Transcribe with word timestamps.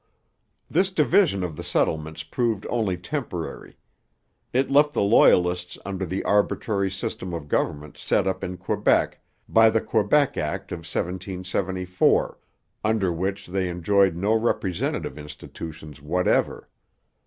This 0.67 0.89
division 0.89 1.43
of 1.43 1.55
the 1.55 1.63
settlements 1.63 2.23
proved 2.23 2.65
only 2.71 2.97
temporary. 2.97 3.77
It 4.51 4.71
left 4.71 4.93
the 4.93 5.03
Loyalists 5.03 5.77
under 5.85 6.07
the 6.07 6.23
arbitrary 6.23 6.89
system 6.89 7.35
of 7.35 7.47
government 7.47 7.99
set 7.99 8.25
up 8.25 8.43
in 8.43 8.57
Quebec 8.57 9.19
by 9.47 9.69
the 9.69 9.79
Quebec 9.79 10.37
Act 10.37 10.71
of 10.71 10.79
1774, 10.79 12.39
under 12.83 13.13
which 13.13 13.45
they 13.45 13.69
enjoyed 13.69 14.15
no 14.15 14.33
representative 14.33 15.19
institutions 15.19 16.01
whatever. 16.01 16.67